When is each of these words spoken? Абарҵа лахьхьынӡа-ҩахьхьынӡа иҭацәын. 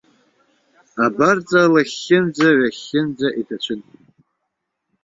Абарҵа 1.05 1.61
лахьхьынӡа-ҩахьхьынӡа 1.73 3.27
иҭацәын. 3.41 3.81